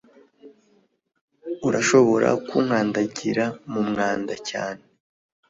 Urashobora 1.67 2.29
kunkandagira 2.47 3.45
mu 3.71 3.81
mwanda 3.89 4.33
cyane 4.49 4.83